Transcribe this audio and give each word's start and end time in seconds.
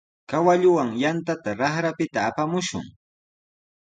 Kawalluwan 0.29 0.89
yantata 1.01 1.49
raqrapita 1.59 2.19
apamushun. 2.29 2.85